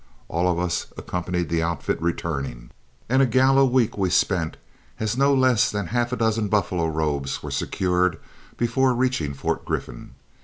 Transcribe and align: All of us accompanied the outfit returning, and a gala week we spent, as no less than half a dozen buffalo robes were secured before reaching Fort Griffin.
All 0.29 0.47
of 0.51 0.57
us 0.57 0.87
accompanied 0.97 1.49
the 1.49 1.61
outfit 1.61 2.01
returning, 2.01 2.71
and 3.07 3.21
a 3.21 3.27
gala 3.27 3.63
week 3.67 3.99
we 3.99 4.09
spent, 4.09 4.57
as 4.99 5.15
no 5.15 5.31
less 5.31 5.69
than 5.69 5.85
half 5.85 6.11
a 6.11 6.15
dozen 6.17 6.47
buffalo 6.47 6.87
robes 6.87 7.43
were 7.43 7.51
secured 7.51 8.17
before 8.57 8.95
reaching 8.95 9.35
Fort 9.35 9.63
Griffin. 9.63 10.15